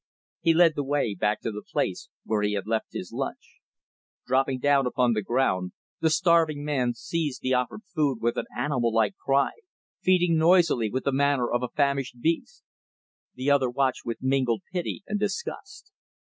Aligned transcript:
He 0.41 0.55
led 0.55 0.73
the 0.73 0.83
way 0.83 1.13
back 1.13 1.41
to 1.41 1.51
the 1.51 1.61
place 1.61 2.09
where 2.25 2.41
he 2.41 2.53
had 2.53 2.65
left 2.65 2.87
his 2.89 3.11
lunch. 3.13 3.59
Dropping 4.25 4.57
down 4.57 4.87
upon 4.87 5.13
the 5.13 5.21
ground, 5.21 5.73
the 5.99 6.09
starving 6.09 6.63
man 6.65 6.95
seized 6.95 7.43
the 7.43 7.53
offered 7.53 7.83
food 7.83 8.17
with 8.19 8.35
an 8.35 8.47
animal 8.57 8.91
like 8.91 9.15
cry; 9.17 9.51
feeding 10.01 10.39
noisily, 10.39 10.89
with 10.89 11.03
the 11.03 11.11
manner 11.11 11.51
of 11.51 11.61
a 11.61 11.69
famished 11.69 12.19
beast. 12.19 12.63
The 13.35 13.51
other 13.51 13.69
watched 13.69 14.01
with 14.03 14.23
mingled 14.23 14.63
pity 14.73 15.03
and 15.05 15.19
disgust. 15.19 15.91